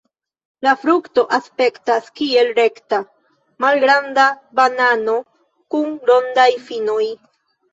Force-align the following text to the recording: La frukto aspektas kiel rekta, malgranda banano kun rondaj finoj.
La 0.67 0.71
frukto 0.83 1.23
aspektas 1.37 2.07
kiel 2.21 2.49
rekta, 2.61 2.99
malgranda 3.67 4.25
banano 4.61 5.19
kun 5.77 5.93
rondaj 6.11 6.49
finoj. 6.71 7.01